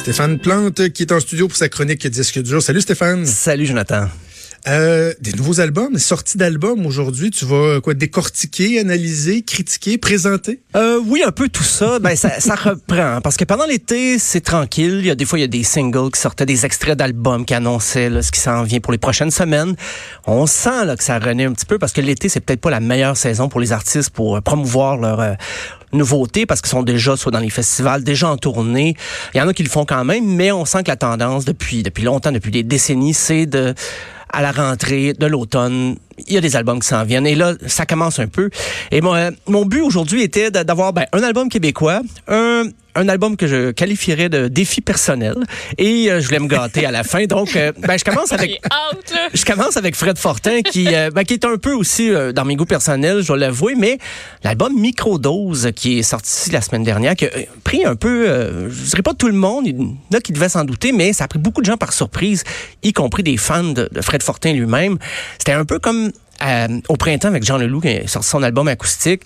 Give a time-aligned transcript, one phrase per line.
[0.00, 2.62] Stéphane Plante qui est en studio pour sa chronique Disque dur.
[2.62, 3.26] Salut Stéphane.
[3.26, 4.06] Salut Jonathan.
[4.66, 7.30] Euh, des nouveaux albums, des sorties d'albums aujourd'hui.
[7.30, 10.62] Tu vas quoi décortiquer, analyser, critiquer, présenter?
[10.74, 11.98] Euh, oui, un peu tout ça.
[12.00, 14.96] Ben ça, ça reprend parce que pendant l'été c'est tranquille.
[15.00, 17.44] Il y a des fois il y a des singles qui sortaient, des extraits d'albums
[17.44, 19.76] qui annonçaient là, ce qui s'en vient pour les prochaines semaines.
[20.26, 22.70] On sent là que ça renaît un petit peu parce que l'été c'est peut-être pas
[22.70, 25.36] la meilleure saison pour les artistes pour euh, promouvoir leur
[25.92, 28.96] nouveautés parce qu'ils sont déjà soit dans les festivals, déjà en tournée.
[29.34, 31.44] Il y en a qui le font quand même, mais on sent que la tendance
[31.44, 33.74] depuis depuis longtemps, depuis des décennies, c'est de
[34.32, 37.26] à la rentrée de l'automne, il y a des albums qui s'en viennent.
[37.26, 38.50] Et là, ça commence un peu.
[38.90, 43.36] Et mon, euh, mon but aujourd'hui était d'avoir ben, un album québécois, un, un album
[43.36, 45.34] que je qualifierais de défi personnel.
[45.78, 47.24] Et euh, je voulais me gâter à la fin.
[47.26, 48.60] Donc, euh, ben, je commence avec...
[49.32, 52.64] je commence avec Fred Fortin, qui, ben, qui est un peu aussi dans mes goûts
[52.64, 53.98] personnels, je dois l'avouer, mais
[54.42, 57.30] l'album Microdose, qui est sorti la semaine dernière, qui a
[57.64, 60.48] pris un peu, je dirais pas tout le monde, il y en a qui devaient
[60.48, 62.44] s'en douter, mais ça a pris beaucoup de gens par surprise,
[62.82, 64.98] y compris des fans de, de Fred Fortin lui-même.
[65.38, 66.09] C'était un peu comme
[66.42, 69.22] euh, au printemps avec Jean Leloup qui a sorti son album acoustique.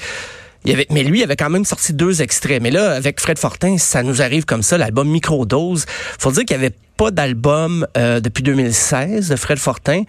[0.65, 2.63] Il avait, mais lui, il avait quand même sorti deux extraits.
[2.63, 5.85] Mais là, avec Fred Fortin, ça nous arrive comme ça, l'album Microdose.
[6.19, 10.05] Faut dire qu'il n'y avait pas d'album euh, depuis 2016 de Fred Fortin.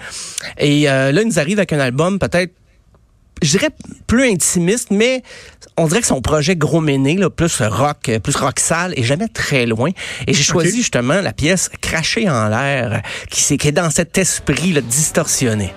[0.58, 2.54] Et euh, là, il nous arrive avec un album peut-être
[3.42, 3.70] je dirais
[4.08, 5.22] plus intimiste, mais
[5.78, 9.28] on dirait que son projet gros méné, là, plus rock, plus rock sale, est jamais
[9.28, 9.92] très loin.
[10.26, 14.72] Et j'ai choisi justement la pièce Cracher en l'air, qui, qui est dans cet esprit
[14.72, 15.74] là, distorsionné.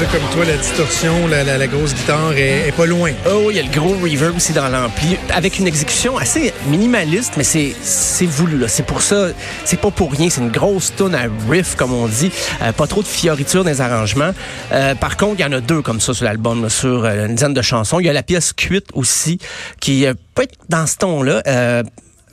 [0.00, 3.12] Comme toi, la distorsion, la, la, la grosse guitare est, est, pas loin.
[3.30, 7.34] Oh, il y a le gros reverb aussi dans l'ampli, avec une exécution assez minimaliste,
[7.36, 8.58] mais c'est voulu.
[8.58, 8.66] là.
[8.66, 9.28] C'est pour ça,
[9.64, 10.28] c'est pas pour rien.
[10.30, 12.32] C'est une grosse tune à riff, comme on dit.
[12.62, 14.32] Euh, pas trop de fioritures dans les arrangements.
[14.72, 17.36] Euh, par contre, il y en a deux comme ça sur l'album, sur euh, une
[17.36, 18.00] dizaine de chansons.
[18.00, 19.38] Il y a la pièce Cuite aussi,
[19.80, 21.42] qui peut être dans ce ton-là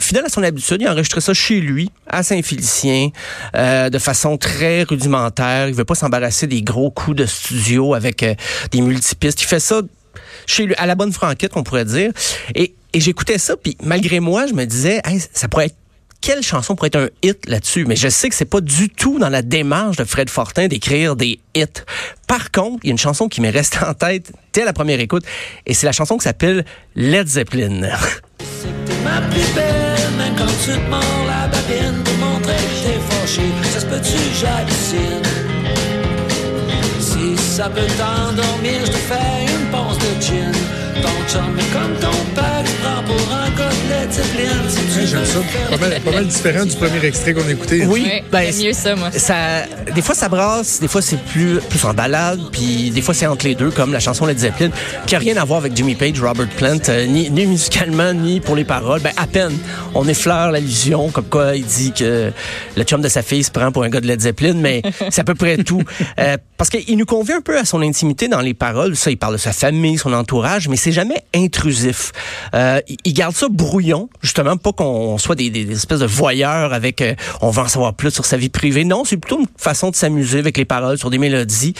[0.04, 3.10] fidèle à son habitude, il a enregistré ça chez lui, à Saint-Félicien,
[3.56, 5.68] euh, de façon très rudimentaire.
[5.68, 8.36] Il veut pas s'embarrasser des gros coups de studio avec euh,
[8.72, 9.42] des multipistes.
[9.42, 9.82] Il fait ça
[10.46, 12.12] chez lui, à la bonne franquette, on pourrait dire.
[12.56, 15.76] Et, j'écoutais ça, puis malgré moi, je me disais, hey, ça pourrait être
[16.20, 17.86] quelle chanson pourrait être un hit là-dessus?
[17.86, 21.16] Mais je sais que c'est pas du tout dans la démarche de Fred Fortin d'écrire
[21.16, 21.66] des hits.
[22.28, 25.00] Par contre, il y a une chanson qui m'est restée en tête dès la première
[25.00, 25.24] écoute,
[25.66, 26.64] et c'est la chanson qui s'appelle
[26.96, 27.90] Led Zeppelin.
[30.42, 33.48] Quand tu te la babine pour montrer que t'es fâché.
[33.74, 35.26] Ça se peut-tu, j'hallucine.
[37.00, 40.52] Si ça peut t'endormir, je te fais une ponce de gin.
[41.04, 43.41] Ton chum est comme ton père, tu prends pour un
[44.20, 45.40] ouais, J'aime ça.
[45.70, 47.86] Pas mal, pas mal différent du premier extrait qu'on a écouté.
[47.86, 49.12] Oui, Ouais, ben, c'est mieux ça, moi.
[49.12, 49.64] ça,
[49.94, 53.28] des fois ça brasse, des fois c'est plus, plus en balade, puis des fois c'est
[53.28, 54.70] entre les deux, comme la chanson Led Zeppelin,
[55.06, 58.40] qui a rien à voir avec Jimmy Page, Robert Plant, euh, ni, ni musicalement, ni
[58.40, 59.02] pour les paroles.
[59.02, 59.58] Ben, à peine,
[59.94, 62.32] on effleure l'allusion, comme quoi il dit que
[62.76, 65.22] le chum de sa fille se prend pour un gars de Led Zeppelin, mais c'est
[65.22, 65.82] à peu près tout.
[66.20, 68.96] Euh, parce qu'il nous convient un peu à son intimité dans les paroles.
[68.96, 72.12] Ça, il parle de sa famille, son entourage, mais c'est jamais intrusif.
[72.54, 77.16] Euh, il garde ça brouillon, justement, pas qu'on soit des, espèces de voyeurs avec euh,
[77.42, 78.86] on va en savoir plus sur sa vie privée.
[78.86, 81.74] Non, c'est plutôt une façon de s'amuser avec les paroles sur des mélodies.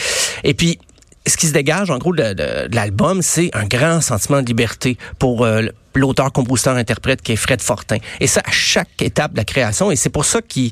[0.44, 0.80] Et puis,
[1.28, 4.48] ce qui se dégage, en gros, de, de, de l'album, c'est un grand sentiment de
[4.48, 7.98] liberté pour euh, l'auteur, compositeur, interprète qui est Fred Fortin.
[8.20, 9.92] Et ça, à chaque étape de la création.
[9.92, 10.72] Et c'est pour ça qu'il,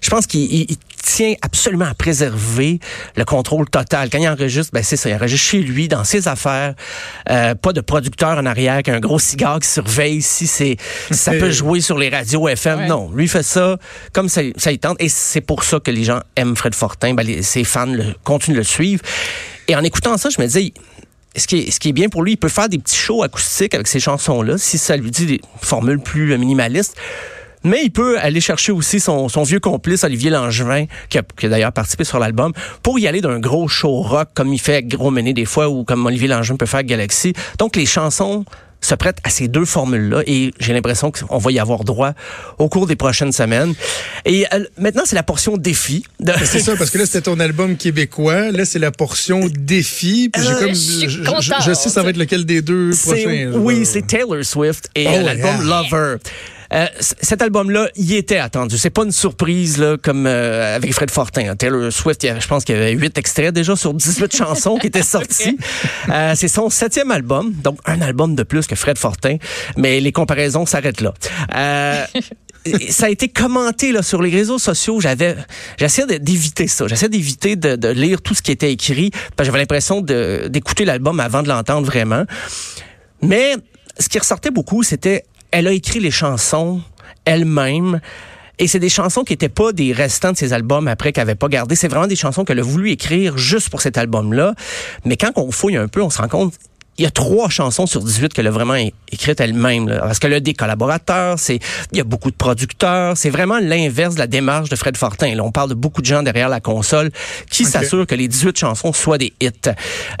[0.00, 0.66] je pense qu'il
[1.02, 2.80] tient absolument à préserver
[3.16, 4.10] le contrôle total.
[4.10, 6.74] Quand il enregistre, ben c'est ça, il enregistre chez lui, dans ses affaires.
[7.30, 10.76] Euh, pas de producteur en arrière qui a un gros cigare qui surveille si c'est
[11.10, 12.80] si ça peut jouer sur les radios FM.
[12.80, 12.86] Ouais.
[12.88, 13.76] Non, lui fait ça
[14.12, 14.96] comme ça, ça il tente.
[15.00, 17.14] Et c'est pour ça que les gens aiment Fred Fortin.
[17.14, 19.02] Ben, les, ses fans le, continuent de le suivre.
[19.68, 20.72] Et en écoutant ça, je me disais,
[21.40, 23.22] ce qui, est, ce qui est bien pour lui, il peut faire des petits shows
[23.22, 26.96] acoustiques avec ces chansons-là, si ça lui dit des formules plus minimalistes.
[27.64, 31.46] Mais il peut aller chercher aussi son, son vieux complice, Olivier Langevin, qui a, qui
[31.46, 32.52] a d'ailleurs participé sur l'album,
[32.82, 35.82] pour y aller d'un gros show rock, comme il fait Gros Méné des fois, ou
[35.82, 37.32] comme Olivier Langevin peut faire Galaxy.
[37.58, 38.44] Donc, les chansons
[38.86, 42.12] se prête à ces deux formules-là et j'ai l'impression qu'on va y avoir droit
[42.58, 43.74] au cours des prochaines semaines.
[44.24, 46.04] Et euh, maintenant, c'est la portion défi.
[46.20, 46.32] De...
[46.44, 48.50] C'est ça, parce que là, c'était ton album québécois.
[48.52, 50.30] Là, c'est la portion défi.
[50.32, 53.50] Puis Euh, comme, je je, je sais ça va être lequel des deux prochains.
[53.54, 55.82] Oui, c'est Taylor Swift et Oh, l'album yeah.
[55.82, 56.16] Lover.
[56.72, 58.76] Euh, cet album-là, il était attendu.
[58.78, 61.54] C'est pas une surprise là, comme euh, avec Fred Fortin.
[61.56, 64.34] Taylor Swift, il y avait- je pense qu'il y avait huit extraits déjà sur 18
[64.36, 65.56] chansons qui étaient sortis.
[66.08, 69.36] Euh, c'est son septième album, donc un album de plus que Fred Fortin,
[69.76, 71.14] mais les comparaisons s'arrêtent là.
[71.54, 72.04] Euh,
[72.90, 75.00] ça a été commenté là sur les réseaux sociaux.
[75.00, 75.36] J'avais,
[75.78, 76.88] j'essayais d'éviter ça.
[76.88, 80.84] J'essayais d'éviter de, de lire tout ce qui était écrit parce que j'avais l'impression d'écouter
[80.84, 82.24] l'album avant de l'entendre vraiment.
[83.22, 83.54] Mais
[83.98, 86.80] ce qui ressortait beaucoup, c'était elle a écrit les chansons
[87.24, 88.00] elle-même.
[88.58, 91.34] Et c'est des chansons qui n'étaient pas des restants de ses albums après qu'elle n'avait
[91.34, 91.76] pas gardé.
[91.76, 94.54] C'est vraiment des chansons qu'elle a voulu écrire juste pour cet album-là.
[95.04, 96.54] Mais quand on fouille un peu, on se rend compte
[96.98, 98.74] il y a trois chansons sur 18 qu'elle a vraiment
[99.12, 99.86] écrites elle-même.
[99.86, 101.58] Parce qu'elle a des collaborateurs, c'est
[101.92, 103.16] il y a beaucoup de producteurs.
[103.16, 105.34] C'est vraiment l'inverse de la démarche de Fred Fortin.
[105.34, 107.10] Là, on parle de beaucoup de gens derrière la console
[107.50, 109.50] qui s'assurent que les 18 chansons soient des hits.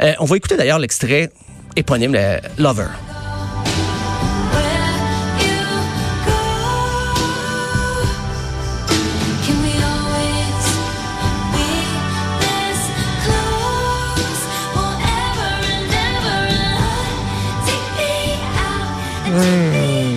[0.02, 1.30] Euh, on va écouter d'ailleurs l'extrait
[1.76, 2.88] éponyme, le Lover.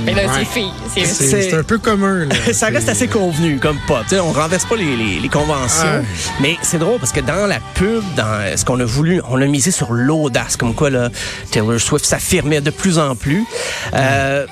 [0.06, 0.27] Mais là, Ouais.
[0.39, 0.71] c'est fille.
[0.94, 2.25] C'est C'est C'est- c'est un peu commun.
[2.25, 2.36] Là.
[2.54, 4.00] ça reste assez convenu comme pop.
[4.04, 5.83] Tu sais, on renverse pas les, les- les conventions.
[5.86, 6.01] Ah.
[6.42, 9.45] Mais c'est drôle parce que dans la pub, dans ce qu'on a voulu, on a
[9.45, 11.10] misé sur l'audace, comme quoi là,
[11.51, 13.45] Taylor Swift s'affirmait de plus en plus.
[13.94, 14.45] Euh,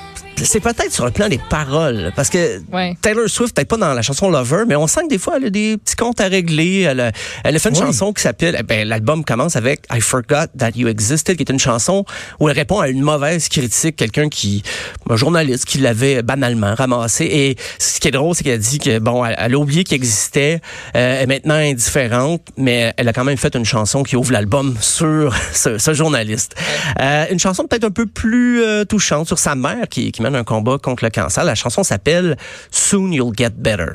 [0.44, 2.96] c'est peut-être sur le plan des paroles, parce que Ouais.
[3.02, 5.46] Taylor Swift, peut-être pas dans la chanson Lover, mais on sent que des fois, elle
[5.46, 6.80] a des petits comptes à régler.
[6.82, 7.12] Elle a,
[7.44, 7.82] elle a fait une Oui.
[7.82, 11.50] chanson qui s'appelle, eh ben, l'album commence avec I Forgot That You Existed, qui est
[11.50, 12.04] une chanson
[12.40, 14.62] où elle répond à une mauvaise critique, quelqu'un qui,
[15.08, 17.24] un journaliste qui l'avait banalement ramassé.
[17.24, 19.96] Et ce qui est drôle, c'est qu'elle dit que, bon, elle, elle a oublié qu'il
[19.96, 20.60] existait,
[20.96, 24.32] euh, elle est maintenant indifférente, mais elle a quand même fait une chanson qui ouvre
[24.32, 26.54] l'album sur ce, ce journaliste.
[27.00, 30.40] Euh, une chanson peut-être un peu plus euh, touchante sur sa mère qui, qui mène
[30.40, 31.44] un combat contre le cancer.
[31.44, 32.36] La chanson s'appelle
[32.70, 33.92] Soon You'll Get Better.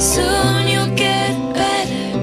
[0.00, 2.14] Soon you'll get better.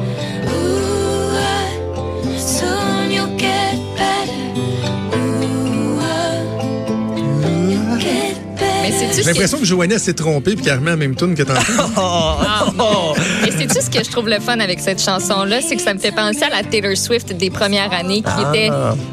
[0.47, 4.55] Ooh, soon you'll get better.
[5.17, 5.99] Ooh,
[7.69, 8.97] you'll get Mais better.
[8.97, 11.59] c'est-tu J'ai l'impression que Joanie s'est trompée puis qu'elle remet la même tune que tantôt.
[11.97, 13.13] Ah, non.
[13.43, 15.59] Mais c'est-tu ce que je trouve le fun avec cette chanson-là?
[15.61, 18.51] C'est que ça me fait penser à la Taylor Swift des premières années qui, Ah.
[18.53, 18.69] était,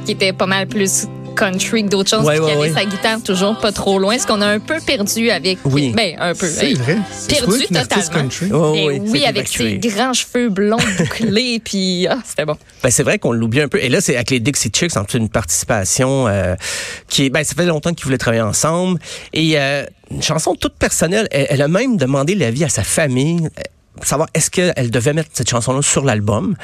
[0.06, 2.72] qui était pas mal plus country que d'autres choses, Ouais, puis qui ouais, avait ouais.
[2.72, 5.58] sa guitare toujours pas trop loin, ce qu'on a un peu perdu avec...
[5.64, 5.92] Oui.
[5.96, 6.46] Ben, un peu.
[6.48, 6.98] C'est Hey, vrai.
[7.28, 8.28] Perdu totalement?
[8.52, 12.56] Oh, oui, oui, avec ses grands cheveux blonds bouclés, puis ah, c'était bon.
[12.82, 13.82] Ben, c'est vrai qu'on l'oublie un peu.
[13.82, 16.54] Et là, c'est avec les Dixie Chicks, en fait, une participation euh,
[17.08, 18.98] qui est, ben, ça fait longtemps qu'ils voulaient travailler ensemble.
[19.32, 21.28] Et euh, une chanson toute personnelle.
[21.30, 23.62] Elle, elle a même demandé l'avis à sa famille, euh,
[24.02, 26.56] savoir est-ce qu'elle devait mettre cette chanson-là sur l'album.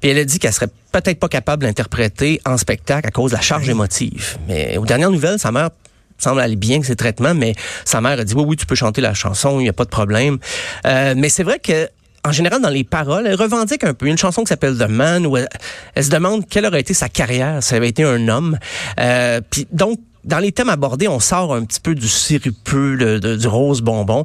[0.00, 3.36] Puis elle a dit qu'elle serait peut-être pas capable d'interpréter en spectacle à cause de
[3.36, 4.38] la charge émotive.
[4.48, 5.70] Mais aux dernières nouvelles, sa mère
[6.18, 7.54] semble aller bien que ses traitements, mais
[7.84, 9.84] sa mère a dit oui, oui, tu peux chanter la chanson, il n'y a pas
[9.84, 10.38] de problème.
[10.86, 11.88] Euh, mais c'est vrai que
[12.22, 15.26] en général, dans les paroles, elle revendique un peu une chanson qui s'appelle The Man,
[15.26, 15.48] où elle,
[15.94, 18.58] elle se demande quelle aurait été sa carrière si elle avait été un homme.
[18.98, 23.20] Euh, Puis donc, dans les thèmes abordés, on sort un petit peu du sirupeux, le-
[23.20, 24.24] de- du rose bonbon.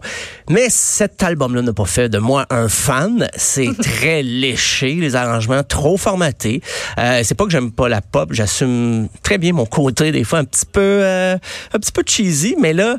[0.49, 3.27] Mais cet album-là n'a pas fait de moi un fan.
[3.35, 6.61] C'est très léché, les arrangements trop formatés.
[6.97, 10.39] Euh, c'est pas que j'aime pas la pop, j'assume très bien mon côté des fois
[10.39, 11.35] un petit peu, euh,
[11.73, 12.97] un petit peu cheesy, mais là,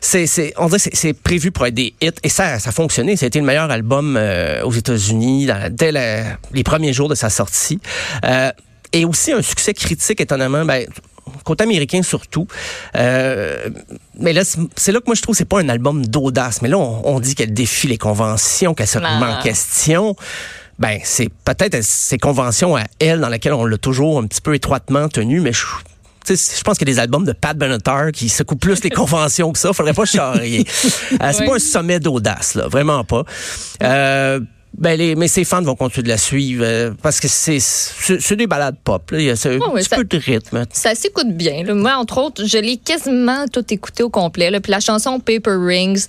[0.00, 2.72] c'est, c'est, on dirait que c'est, prévu pour être des hits et ça, ça a
[2.72, 3.16] fonctionné.
[3.16, 7.14] Ça a été le meilleur album euh, aux États-Unis dès la- les premiers jours de
[7.14, 7.80] sa sortie.
[8.24, 8.50] Euh,
[8.92, 10.86] et aussi un succès critique étonnamment, ben,
[11.44, 12.46] côté américain surtout.
[12.96, 13.68] Euh,
[14.18, 16.62] mais là, c'est- là que moi je trouve que c'est pas un album d'audace.
[16.62, 19.40] Mais là, on, on dit qu'elle défie les conventions, qu'elle se remet en Ah.
[19.42, 20.16] question.
[20.78, 24.54] Ben, c'est peut-être ces conventions à elle dans lesquelles on l'a toujours un petit peu
[24.54, 25.64] étroitement tenue, mais je,
[26.28, 29.50] je pense qu'il y a des albums de Pat Benatar qui secouent plus les conventions
[29.52, 29.72] que ça.
[29.72, 30.64] Faudrait pas charrier.
[31.20, 31.46] Euh, c'est Oui.
[31.48, 32.68] pas un sommet d'audace, là.
[32.68, 33.24] Vraiment pas.
[33.82, 34.40] Euh,
[34.76, 38.36] ben les, mais ses fans vont continuer de la suivre euh, parce que c'est c'est
[38.36, 39.10] des balades pop.
[39.10, 39.18] Là.
[39.18, 40.64] Il y a ce, un Oh, oui, petit ça- peu de rythme.
[40.72, 41.64] Ça s'écoute bien.
[41.64, 41.74] là.
[41.74, 44.50] Moi, entre autres, je l'ai quasiment tout écouté au complet.
[44.50, 44.60] là.
[44.60, 46.06] Puis la chanson Paper Rings,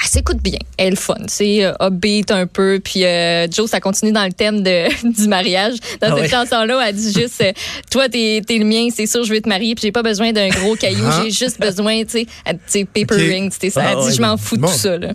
[0.00, 0.58] elle s'écoute bien.
[0.78, 1.14] Elle est le fun.
[1.28, 2.80] C'est euh, upbeat un peu.
[2.82, 4.88] Puis euh, Joe, ça continue dans le thème de,
[5.22, 5.74] du mariage.
[6.00, 6.28] Dans Ah cette ouais.
[6.28, 7.52] chanson-là, elle dit juste euh,
[7.90, 9.74] Toi, t'es es le mien, c'est sûr, je vais te marier.
[9.74, 11.04] Puis j'ai pas besoin d'un gros caillou.
[11.06, 11.20] Ah.
[11.24, 12.26] J'ai juste besoin, tu
[12.66, 13.20] sais, paper Ok.
[13.20, 13.52] ring.
[13.52, 13.82] tu sais, ça.
[13.84, 14.12] Ah Elle dit ouais.
[14.14, 14.68] Je m'en fous de Bon.
[14.68, 14.96] tout ça.
[14.98, 15.08] Là.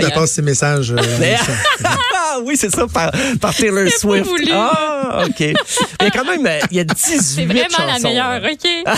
[0.00, 0.92] Elle passe ses messages.
[0.92, 0.96] euh.
[2.34, 3.10] Ah oui, c'est ça, par,
[3.42, 4.24] par Taylor pas Swift.
[4.24, 4.46] voulu.
[4.54, 5.34] Ah, OK.
[5.40, 5.52] Mais
[6.00, 8.40] il y a quand même, il y a 18 C'est vraiment la meilleure.
[8.42, 8.96] OK?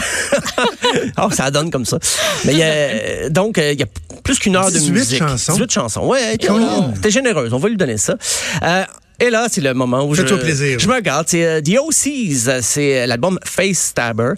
[1.21, 1.99] Oh, ça donne comme ça.
[2.45, 3.87] Mais il y a, donc, il y a
[4.23, 5.23] plus qu'une heure de 18 musique.
[5.29, 5.53] Chansons?
[5.55, 6.07] 18 chansons.
[6.07, 7.53] Ouais, t'es généreuse.
[7.53, 8.17] On va lui donner ça.
[8.63, 8.85] Euh,
[9.21, 10.79] et là, c'est le moment où je, plaisir.
[10.81, 11.27] je me regarde.
[11.29, 12.61] C'est euh, The OCs.
[12.63, 14.33] C'est euh, l'album Face Stabber.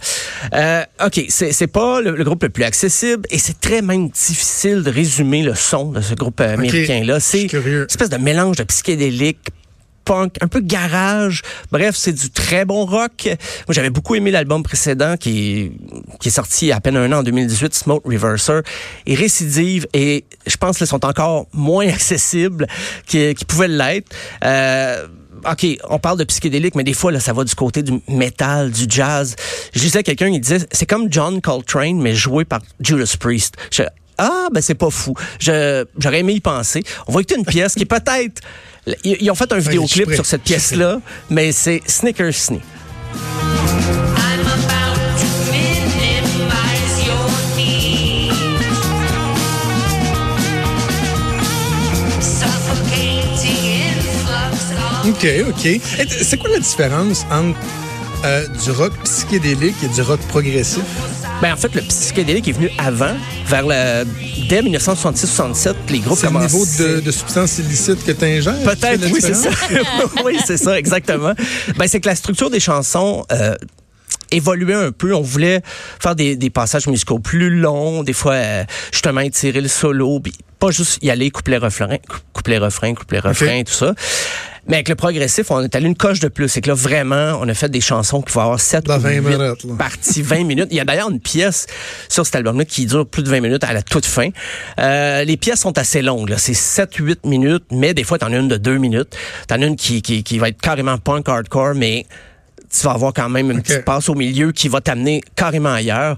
[0.52, 4.10] Euh, OK, c'est, c'est pas le, le groupe le plus accessible et c'est très même
[4.10, 7.20] difficile de résumer le son de ce groupe euh, américain-là.
[7.20, 9.48] C'est une espèce de mélange de psychédélique,
[10.06, 11.42] punk, un peu garage.
[11.70, 13.24] Bref, c'est du très bon rock.
[13.26, 15.72] Moi, j'avais beaucoup aimé l'album précédent qui
[16.24, 18.60] est, sorti à peine un an en 2018, Smoke Reverser.
[19.04, 22.66] Et Récidive, et je pense qu'ils sont encore moins accessibles
[23.06, 24.14] qu'ils pouvaient l'être.
[24.44, 25.06] Euh,
[25.44, 28.70] OK, on parle de psychédélique, mais des fois, là, ça va du côté du métal,
[28.70, 29.36] du jazz.
[29.74, 33.56] Je disais à quelqu'un, il disait, c'est comme John Coltrane, mais joué par Judas Priest.
[34.18, 35.14] Ah, ben c'est pas fou.
[35.38, 36.82] Je- J'aurais aimé y penser.
[37.06, 38.42] On va écouter une pièce qui est peut-être...
[39.04, 42.60] Ils ont fait un vidéoclip sur cette pièce-là, mais c'est Snicker Snee.
[55.08, 55.80] OK, OK.
[56.22, 57.58] C'est quoi la différence entre
[58.26, 60.82] euh, du rock psychédélique et du rock progressif?
[61.40, 63.14] Ben, en fait, le psychédélique est venu avant,
[63.46, 64.04] vers le,
[64.48, 68.58] dès 1966-67, les groupes C'est le niveau de, de substances illicites que tu ingères?
[68.64, 69.50] Peut-être, la oui, c'est ça.
[70.24, 71.34] oui, c'est ça, exactement.
[71.76, 73.54] Ben, c'est que la structure des chansons euh,
[74.32, 75.14] évoluait un peu.
[75.14, 75.60] On voulait
[76.00, 80.32] faire des, des passages musicaux plus longs, des fois, euh, justement, étirer le solo, puis
[80.58, 81.98] pas juste y aller couplet-refrain,
[82.32, 83.94] couplet-refrain, couplet-refrain, tout ça.
[84.68, 86.48] Mais avec le progressif, on est allé une coche de plus.
[86.48, 89.00] C'est que là, vraiment, on a fait des chansons qui vont avoir 7 Dans ou
[89.00, 90.68] 20 8 minutes, parties, 20 minutes.
[90.70, 91.66] Il y a d'ailleurs une pièce
[92.08, 94.30] sur cet album-là qui dure plus de 20 minutes à la toute fin.
[94.78, 96.34] Euh, les pièces sont assez longues.
[96.38, 99.16] C'est 7-8 minutes, mais des fois, t'en as une de 2 minutes.
[99.48, 102.06] T'en as une qui, qui, qui va être carrément punk hardcore, mais
[102.80, 103.64] tu vas avoir quand même une Ok.
[103.64, 106.16] petite passe au milieu qui va t'amener carrément ailleurs.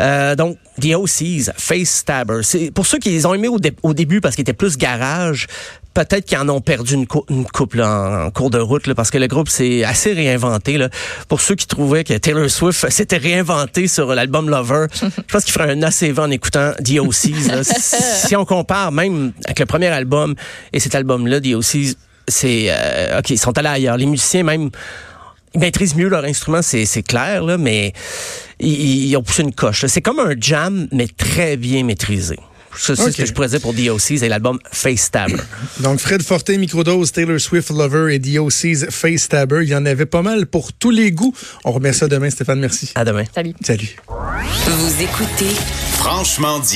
[0.00, 2.40] Euh, donc, The OCs, Face Stabber.
[2.42, 4.78] C'est pour ceux qui les ont aimés au, dé- au début parce qu'ils étaient plus
[4.78, 5.46] garage,
[5.92, 8.94] peut-être qu'ils en ont perdu une, cou- une couple là, en, cours de route là,
[8.94, 10.78] parce que le groupe s'est assez réinventé.
[10.78, 10.88] Là.
[11.28, 15.52] Pour ceux qui trouvaient que Taylor Swift s'était réinventé sur l'album Lover, je pense qu'il
[15.52, 17.62] ferait un assez en écoutant The OCs.
[18.26, 20.34] si on compare même avec le premier album
[20.72, 21.94] et cet album-là, The OCs,
[22.28, 23.96] c'est euh, ok, ils sont allés ailleurs.
[23.96, 24.70] Les musiciens même
[25.54, 27.92] ils maîtrisent mieux leur instrument, c'est c'est clair, là, mais
[28.60, 29.82] ils, ils ont poussé une coche.
[29.82, 29.88] là.
[29.88, 32.36] C'est comme un jam, mais très bien maîtrisé.
[32.78, 35.34] Ça, C'est ce que je pourrais dire pour DOCs et l'album Face Stabber.
[35.80, 39.62] Donc, Fred Fortin, Microdose, Taylor Swift Lover et DOC's Face Stabber.
[39.64, 41.34] Il y en avait pas mal pour tous les goûts.
[41.64, 42.60] On remet ça demain, Stéphane.
[42.60, 42.92] Merci.
[42.94, 43.24] À demain.
[43.34, 43.54] Salut.
[43.64, 43.96] Salut.
[44.66, 45.50] Vous écoutez
[45.94, 46.68] Franchement dit.